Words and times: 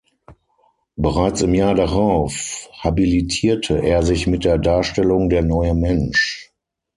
Bereits 0.95 1.43
im 1.43 1.53
Jahr 1.53 1.75
darauf 1.75 2.67
habilitierte 2.79 3.83
er 3.83 4.01
sich 4.01 4.25
mit 4.25 4.45
der 4.45 4.57
Darstellung 4.57 5.29
"„Der 5.29 5.43
neue 5.43 5.75
Mensch“. 5.75 6.51